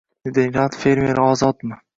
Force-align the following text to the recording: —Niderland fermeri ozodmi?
—Niderland 0.29 0.79
fermeri 0.85 1.27
ozodmi? 1.29 1.83